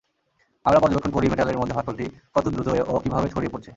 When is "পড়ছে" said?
3.53-3.69